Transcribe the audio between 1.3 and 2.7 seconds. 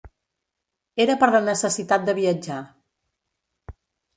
la necessitat de viatjar.